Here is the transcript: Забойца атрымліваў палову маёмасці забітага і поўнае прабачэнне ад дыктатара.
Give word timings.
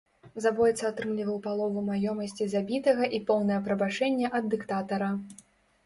Забойца 0.45 0.83
атрымліваў 0.91 1.37
палову 1.45 1.85
маёмасці 1.91 2.49
забітага 2.55 3.13
і 3.19 3.23
поўнае 3.31 3.61
прабачэнне 3.71 4.37
ад 4.41 4.53
дыктатара. 4.57 5.17